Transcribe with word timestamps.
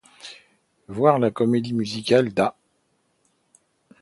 Voir 0.87 1.19
la 1.19 1.29
comédie 1.29 1.75
musicale 1.75 2.33
d'A. 2.33 2.55